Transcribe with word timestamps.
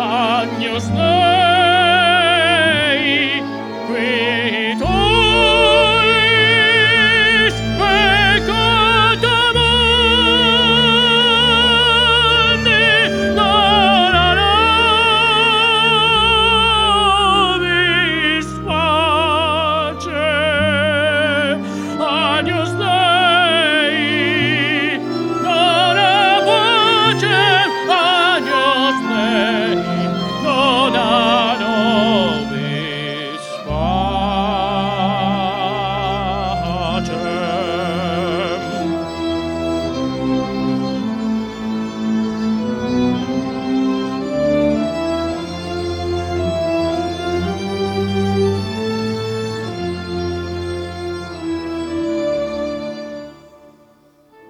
años 0.00 0.88
no 0.90 1.13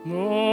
No. 0.04 0.43